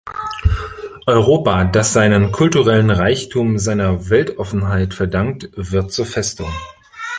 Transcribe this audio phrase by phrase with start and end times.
[1.05, 6.51] Europa, das seinen kulturellen Reichtum seiner Weltoffenheit verdankt, wird zur Festung.